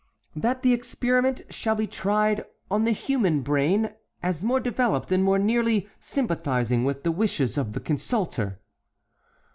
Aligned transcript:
"That 0.35 0.63
the 0.63 0.73
experiment 0.73 1.41
shall 1.51 1.75
be 1.75 1.85
tried 1.85 2.43
on 2.71 2.85
the 2.85 2.91
human 2.91 3.41
brain, 3.41 3.91
as 4.23 4.43
more 4.43 4.59
developed 4.59 5.11
and 5.11 5.23
more 5.23 5.37
nearly 5.37 5.89
sympathizing 5.99 6.83
with 6.83 7.03
the 7.03 7.11
wishes 7.11 7.55
of 7.55 7.73
the 7.73 7.79
consulter." 7.81 8.59